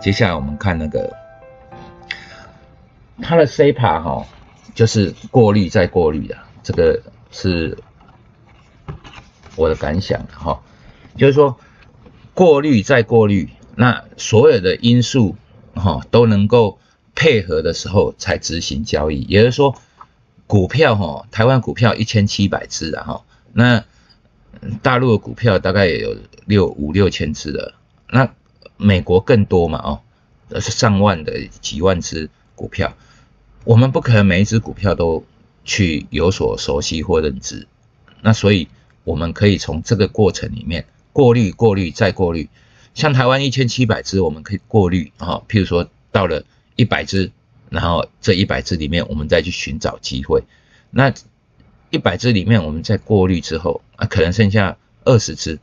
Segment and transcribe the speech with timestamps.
[0.00, 1.14] 接下来我们看那个
[3.22, 4.26] 它的 C 盘哈，
[4.74, 7.76] 就是过滤再过滤的，这个是
[9.56, 10.62] 我的感想哈，
[11.18, 11.58] 就是说
[12.32, 15.36] 过滤再过滤，那所有的因素
[15.74, 16.78] 哈都能够
[17.14, 19.76] 配合的时候才执行交易，也就是说
[20.46, 23.84] 股票哈，台湾股票一千七百只啊哈，那
[24.80, 27.74] 大陆的股票大概也有六五六千只的，
[28.08, 28.32] 那
[28.80, 32.96] 美国更多嘛哦，是上万的几万只股票，
[33.64, 35.24] 我们不可能每一只股票都
[35.64, 37.66] 去有所熟悉或认知，
[38.22, 38.68] 那所以
[39.04, 42.48] 我们可以从这个过程里面过滤、过滤再过滤，
[42.94, 46.44] 像台湾一千七百只，我们可以过滤啊，譬如说到了
[46.76, 47.30] 一百只，
[47.68, 50.42] 然后这一百只里面我们再去寻找机会，
[50.90, 51.12] 那。
[51.92, 55.58] 一百只里面，我们在过滤之后啊，可能剩下二十只，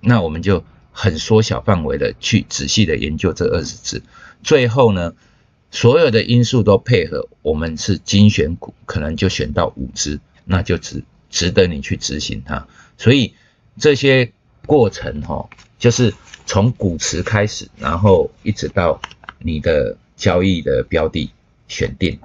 [0.00, 4.02] 那我们就很缩小范围的去仔细的研究这二十只，
[4.42, 5.14] 最后呢，
[5.70, 12.68] 所有的因素都配合，我们是精选股，可能就选到五只，那就值值得你去执行它。
[12.96, 13.34] 所以
[13.78, 14.30] 这些
[14.66, 16.14] 过程哈，就是
[16.46, 19.00] 从股池开始，然后一直到
[19.38, 21.30] 你的交易的标的
[21.66, 22.20] 选定，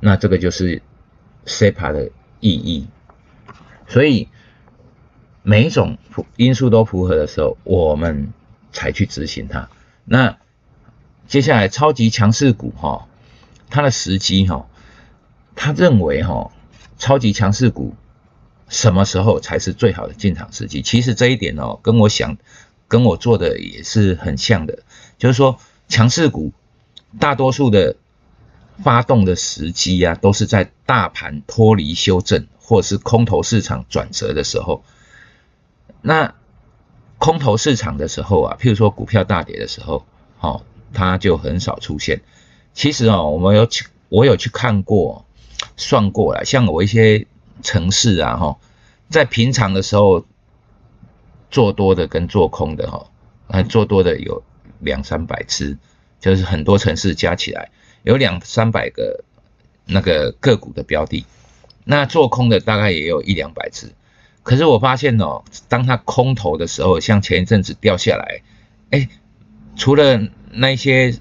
[0.00, 0.80] 那这个就是
[1.46, 2.10] CPA 的。
[2.44, 2.88] 意义，
[3.86, 4.26] 所以
[5.42, 5.98] 每一种
[6.36, 8.32] 因素都符合的时候，我们
[8.72, 9.68] 才去执行它。
[10.04, 10.38] 那
[11.26, 13.06] 接下来超级强势股哈，
[13.70, 14.66] 它的时机哈，
[15.54, 16.50] 他认为哈，
[16.98, 17.94] 超级强势股
[18.68, 20.82] 什么时候才是最好的进场时机？
[20.82, 22.36] 其实这一点哦，跟我想
[22.88, 24.78] 跟我做的也是很像的，
[25.18, 26.52] 就是说强势股
[27.18, 27.96] 大多数的。
[28.82, 34.82] 发动的时机啊，都是在大盘脱离修正，或是空头市场转折的时候。
[36.02, 36.34] 那
[37.18, 40.04] 空头市场的时候啊，譬如说股票大跌的时候，
[40.40, 42.20] 哦，它就很少出现。
[42.74, 45.24] 其实哦，我们有去，我有去看过，
[45.76, 47.26] 算过了，像我一些
[47.62, 48.58] 城市啊，哈，
[49.08, 50.26] 在平常的时候
[51.50, 53.06] 做多的跟做空的，哈，
[53.46, 54.42] 啊，做多的有
[54.80, 55.78] 两三百只，
[56.18, 57.70] 就是很多城市加起来。
[58.02, 59.22] 有两三百个
[59.84, 61.24] 那个个股的标的，
[61.84, 63.92] 那做空的大概也有一两百只。
[64.42, 68.42] 可是我发现哦，当它空头的时候，像前一阵子掉下来，
[68.90, 69.08] 哎，
[69.76, 70.20] 除了
[70.50, 71.14] 那些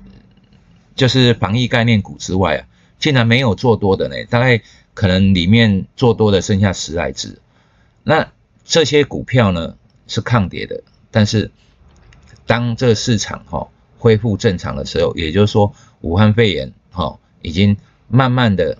[0.96, 2.68] 就是防疫概念股之外啊，
[3.00, 4.16] 竟然没有做多的呢。
[4.30, 4.62] 大概
[4.94, 7.40] 可能里面做多的剩下十来只。
[8.04, 8.32] 那
[8.64, 9.76] 这些股票呢
[10.08, 11.52] 是抗跌的，但是
[12.46, 13.68] 当这个市场哈
[13.98, 15.74] 恢复正常的时候，也就是说。
[16.02, 17.78] 武汉肺炎，哈，已经
[18.08, 18.76] 慢慢的，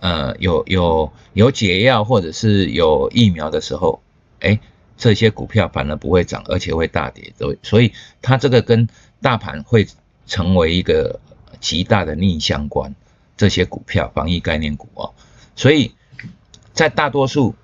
[0.00, 4.02] 呃，有有有解药或者是有疫苗的时候，
[4.40, 4.58] 哎，
[4.96, 8.88] 这些股票反而不会涨，而且会大跌，所以所以它这个跟
[9.22, 9.86] 大盘会
[10.26, 11.20] 成为一个
[11.60, 12.94] 极大的逆相关。
[13.36, 15.14] 这些股票，防疫概念股哦，
[15.56, 15.94] 所以
[16.74, 17.54] 在大多数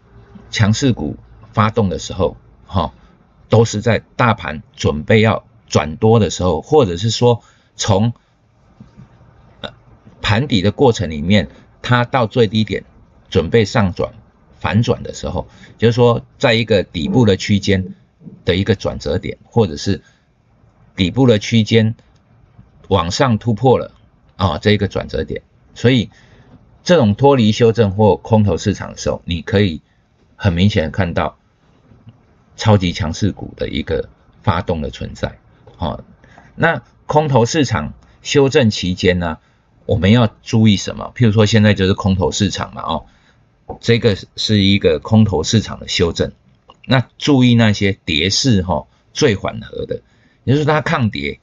[0.50, 1.18] 强势股
[1.52, 2.94] 发动的时候，哈，
[3.50, 7.42] 都是在大盘准备要转多的时候，或者是说
[7.76, 8.14] 从
[10.22, 11.50] 盘底的过程里面，
[11.88, 12.82] 它到最低点
[13.30, 14.12] 准备上转
[14.58, 15.46] 反转的时候，
[15.78, 17.94] 就是说，在一个底部的区间
[18.44, 20.02] 的一个转折点，或者是
[20.96, 21.94] 底部的区间
[22.88, 23.92] 往上突破了
[24.34, 25.42] 啊，这一个转折点。
[25.76, 26.10] 所以，
[26.82, 29.80] 这种脱离修正或空头市场的时候，你可以
[30.34, 31.36] 很明显的看到
[32.56, 34.08] 超级强势股的一个
[34.42, 35.38] 发动的存在。
[35.76, 36.02] 好，
[36.56, 39.38] 那空头市场修正期间呢？
[39.86, 41.12] 我们要注意什么？
[41.14, 43.06] 譬如说，现在就是空头市场嘛，哦，
[43.80, 46.32] 这个是一个空头市场的修正。
[46.84, 50.02] 那注意那些跌势哈最缓和的，
[50.42, 51.38] 也就是它抗跌。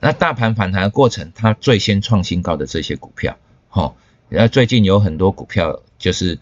[0.00, 3.36] 那大盘反弹的过程，它最先创新高的这些股票，
[3.68, 3.94] 哈，
[4.28, 6.40] 然后最近有很多股票就是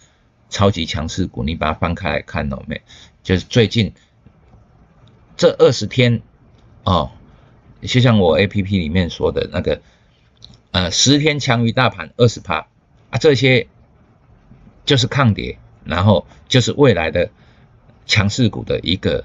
[0.49, 2.81] 超级强势股，你把它翻开来看到没？
[3.23, 3.93] 就是最近
[5.37, 6.23] 这二十天，
[6.85, 7.11] 哦，
[7.83, 9.83] 就像我 A P P 里面说的那个。
[10.73, 12.69] 呃，十天强于大盘二十趴
[13.11, 13.67] 啊，这些
[14.85, 17.31] 就是抗跌，然后就是未来的
[18.07, 19.25] 强势股的一个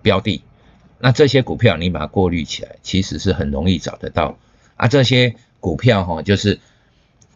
[0.00, 0.42] 标的。
[1.00, 4.38] 那这些股票你把它过滤起来，其实是很容易找得到
[4.76, 4.86] 啊。
[4.86, 6.60] 这些股票哈，就是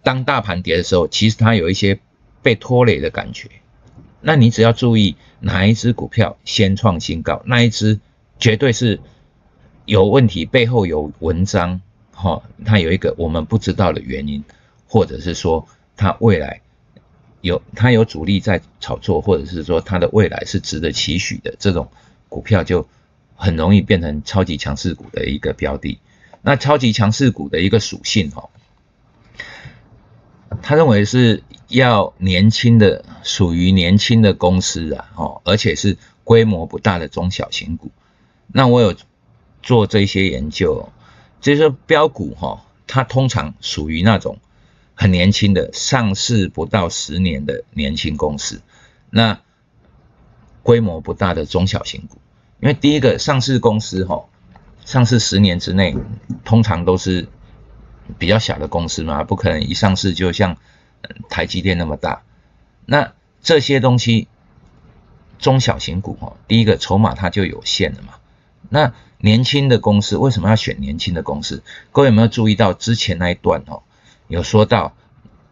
[0.05, 1.99] 当大盘跌的时候，其实它有一些
[2.43, 3.51] 被拖累的感觉。
[4.21, 7.99] 那你只要注意哪一只股票先创新高，那一只
[8.39, 9.01] 绝对是
[9.87, 11.81] 有问题，背后有文章。
[12.21, 14.45] 哈，它有一个我们不知道的原因，
[14.87, 16.61] 或者是说它未来
[17.41, 21.91] 有它有主力在炒作，或者是说它的未来是值得期许的这种
[22.29, 22.87] 股票，就
[23.35, 25.99] 很容易变成超级强势股的一个标的。
[26.43, 28.51] 那超级强势股的一个属性哈，
[30.63, 37.91] 他认为是要年轻的，属于年轻的公司啊，哦，而且是规模不大的中小型股。
[38.47, 38.95] 那我有
[39.63, 40.91] 做这些研究，
[41.41, 44.39] 就是说标股哈，它通常属于那种
[44.95, 48.61] 很年轻的，上市不到十年的年轻公司，
[49.09, 49.41] 那
[50.63, 52.19] 规模不大的中小型股。
[52.61, 54.25] 因为第一个上市公司哈，
[54.85, 55.97] 上市十年之内，
[56.45, 57.27] 通常都是
[58.19, 60.59] 比较小的公司嘛，不可能一上市就像
[61.31, 62.23] 台积电那么大。
[62.85, 64.29] 那这些东西
[65.39, 68.15] 中小型股哈，第一个筹码它就有限了嘛。
[68.69, 71.63] 那年轻的公司为什么要选年轻的公司？
[71.93, 73.83] 各位有没有注意到之前那一段哦，
[74.29, 74.95] 有说到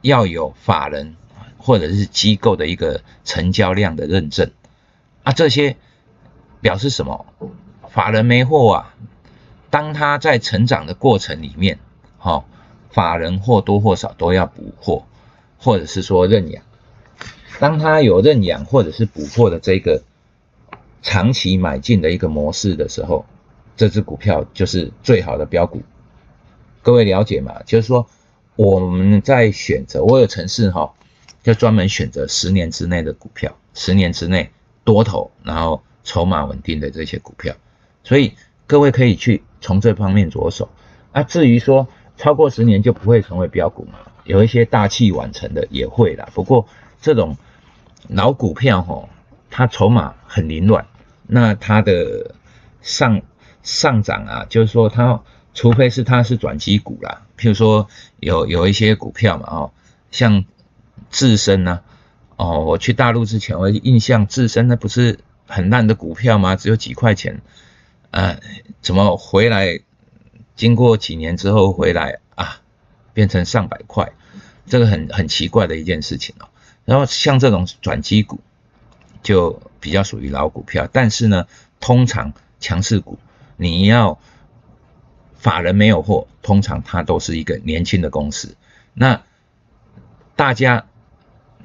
[0.03, 1.17] 要有法人
[1.57, 4.51] 或者是机构的一个成交量的认证
[5.23, 5.77] 啊，这些。
[6.61, 7.25] 表示什么？
[7.89, 8.95] 法人没货啊！
[9.71, 11.79] 当他在成长的过程里面，
[12.19, 12.45] 哈，
[12.91, 15.05] 法人或多或少都要补货，
[15.57, 16.65] 或者是说认养。
[17.61, 20.03] 当他有认养或者是补货的这个
[21.03, 23.25] 长期买进的一个模式的时候，
[23.77, 25.83] 这只股票就是最好的标股。
[26.83, 27.63] 各位了解吗？
[27.65, 28.07] 就是说
[28.57, 30.95] 我们在选择，我有城市哈，
[31.43, 34.51] 就专门选择十年之内的股票，十年之内
[34.85, 35.83] 多头，然后。
[36.05, 37.55] 筹码稳定的这些股票，
[38.03, 38.33] 所以
[38.67, 40.71] 各位可以去从这方面着手。
[41.13, 41.87] 啊，至于说
[42.17, 43.99] 超过十年就不会成为标股嘛？
[44.25, 46.27] 有一些大器晚成的也会啦。
[46.33, 46.67] 不过
[47.03, 47.37] 这种
[48.09, 49.11] 老股票吼，
[49.59, 50.87] 它筹码很凌乱，
[51.27, 52.37] 那它的
[52.81, 53.23] 上
[53.65, 55.21] 上涨啊，就是说它
[55.53, 57.89] 除非是它是转机股啦，譬如说
[58.21, 59.73] 有有一些股票嘛，哦，
[60.13, 60.45] 像
[61.11, 61.81] 自身呢，
[62.37, 65.19] 哦，我去大陆之前我印象自身那不是。
[65.51, 66.57] 很烂的股票吗？
[66.57, 67.41] 只有几块钱，
[68.11, 68.39] 呃，
[68.83, 69.81] 怎么回来？
[70.57, 72.61] 经过几年之后回来啊，
[73.15, 74.13] 变成上百块，
[74.67, 76.49] 这个很很奇怪的一件事情哦。
[76.85, 78.41] 然后像这种转机股，
[79.29, 81.47] 就比较属于老股票，但是呢，
[81.81, 83.19] 通常强势股，
[83.59, 84.19] 你要
[85.35, 88.57] 法人没有货，通常它都是一个年轻的公司，
[88.95, 89.21] 那
[90.35, 90.87] 大家。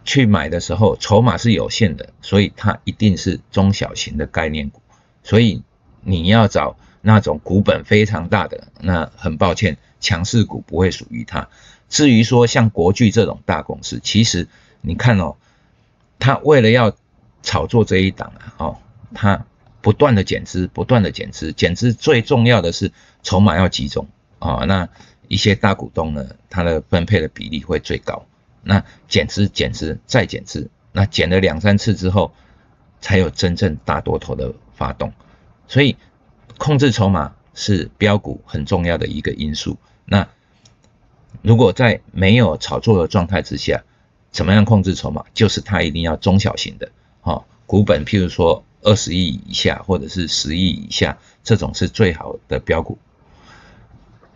[0.06, 4.82] 去买的时候，筹码是有限的，所以它一定是中小型的概念股。
[5.24, 5.64] 所以
[6.02, 11.48] 你要找那种股本非常大的，那很抱歉，强势股不会属于它。
[11.88, 14.50] 至于说像国巨这种大公司，其实
[14.82, 15.38] 你看哦，
[16.20, 16.94] 它为了要
[17.44, 18.78] 炒作这一档啊，哦，
[19.14, 19.46] 它
[19.82, 22.92] 不断的减资，不断的减资，减资最重要的是
[23.22, 24.08] 筹码要集中
[24.40, 24.66] 啊。
[24.66, 24.90] 那
[25.28, 28.26] 一些大股东呢，它的分配的比例会最高。
[28.64, 32.34] 那减资、减资再减资，那减了两三次之后，
[33.02, 35.12] 才有真正大多头的发动。
[35.68, 35.98] 所以
[36.58, 39.78] 控制筹码是标股很重要的一个因素。
[40.06, 40.30] 那
[41.42, 43.84] 如果在没有炒作的状态之下，
[44.32, 45.26] 怎么样控制筹码？
[45.34, 46.92] 就是它一定要中小型的，
[47.24, 53.00] 哈，股本譬如说二十亿以下或者是十亿以下，这种是最好的标股。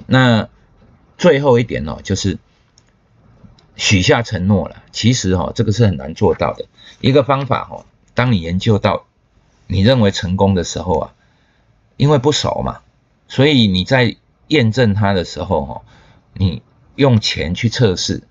[0.08, 0.50] 那
[1.20, 2.40] 最后一点呢，就是。
[3.80, 6.66] 许下承诺了，其实哈，这个是很难做到的。
[7.00, 7.86] 一个方法哈，
[8.16, 9.06] 当你研究到
[9.68, 11.14] 你认为成功的时候啊，
[11.96, 12.80] 因为不熟嘛，
[13.28, 14.18] 所以你在
[14.48, 15.82] 验证它的时候哈，
[16.34, 16.64] 你
[16.96, 18.24] 用钱去测试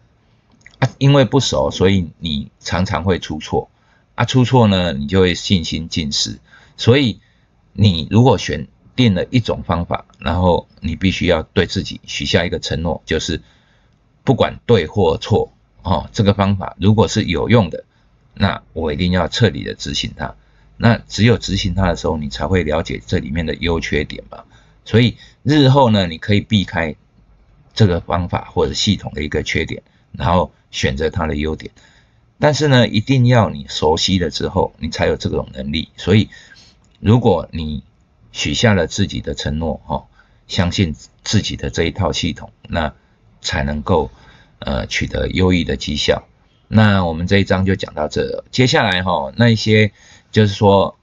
[0.81, 3.71] 啊，因为不熟，所以你常常会出错
[4.17, 6.41] 啊，出错呢，你就会信心尽失。
[6.77, 7.21] 所以
[7.73, 13.41] 你如果选定了一种方法，然后你必须要对自己许下一个承诺，就是。
[14.25, 15.53] 不管对或错，
[15.85, 17.85] 哦，这个方法如果是有用的，
[18.35, 20.35] 那我一定要彻底的执行它。
[20.77, 24.45] 那只有执行它的时候，你才会了解这里面的优缺点吧。
[24.85, 26.97] 所以日后呢，你可以避开
[27.73, 29.81] 这个方法或者系统的一个缺点，
[30.11, 31.71] 然后选择它的优点。
[32.39, 35.89] 但是呢，一定要你熟悉了之后，你才有这种能力。
[35.97, 36.29] 所以，
[37.01, 37.83] 如果你
[38.33, 40.05] 许下了自己的承诺，哈，
[40.49, 42.93] 相信自己的这一套系统，那。
[43.43, 44.11] 才能够
[44.59, 46.25] 呃取得优异的绩效。
[46.67, 49.93] 那我们这一章就讲到这，接下来哈那一些
[50.33, 50.97] 就是说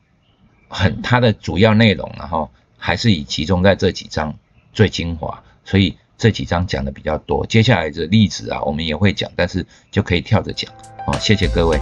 [0.67, 4.35] 很它的主要内容，然后还是以集中在这几章
[4.73, 7.45] 最精华，所以这几章讲的比较多。
[7.45, 10.73] 接下来的例子啊，我们也会讲，但是就可以跳着讲。
[11.05, 11.79] 好，谢谢各位。